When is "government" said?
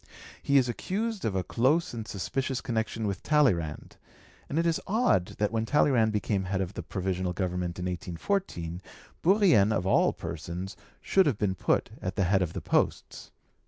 7.33-7.77